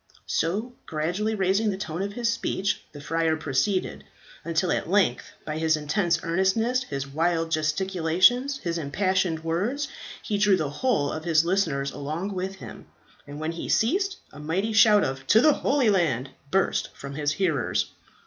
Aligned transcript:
So, 0.25 0.73
gradually 0.87 1.35
raising 1.35 1.69
the 1.69 1.77
tone 1.77 2.01
of 2.01 2.13
his 2.13 2.27
speech, 2.27 2.83
the 2.91 2.99
friar 2.99 3.35
proceeded; 3.37 4.03
until 4.43 4.71
at 4.71 4.89
length 4.89 5.33
by 5.45 5.59
his 5.59 5.77
intense 5.77 6.19
earnestness, 6.23 6.81
his 6.85 7.05
wild 7.05 7.51
gesticulations, 7.51 8.57
his 8.57 8.79
impassioned 8.79 9.43
words, 9.43 9.89
he 10.23 10.39
drew 10.39 10.57
the 10.57 10.71
whole 10.71 11.11
of 11.11 11.25
his 11.25 11.45
listeners 11.45 11.91
along 11.91 12.33
with 12.33 12.55
him; 12.55 12.87
and 13.27 13.39
when 13.39 13.51
he 13.51 13.69
ceased, 13.69 14.17
a 14.33 14.39
mighty 14.39 14.73
shout 14.73 15.03
of 15.03 15.27
"To 15.27 15.39
the 15.39 15.53
Holy 15.53 15.91
Land!" 15.91 16.31
burst 16.49 16.89
from 16.95 17.13
his 17.13 17.33
hearers. 17.33 17.85